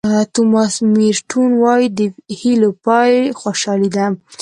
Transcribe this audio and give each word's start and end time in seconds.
توماس 0.33 0.73
مېرټون 0.95 1.49
وایي 1.63 1.87
د 1.97 1.99
هیلو 2.39 2.69
پای 2.85 3.11
خوشالي 3.39 3.89
ده. 3.95 4.05